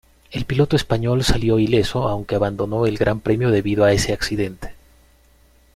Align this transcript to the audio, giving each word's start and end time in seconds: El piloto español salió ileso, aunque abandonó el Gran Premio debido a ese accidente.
El 0.31 0.45
piloto 0.45 0.75
español 0.75 1.23
salió 1.23 1.59
ileso, 1.59 2.07
aunque 2.09 2.33
abandonó 2.33 2.87
el 2.87 2.97
Gran 2.97 3.19
Premio 3.19 3.51
debido 3.51 3.83
a 3.83 3.91
ese 3.91 4.13
accidente. 4.13 4.73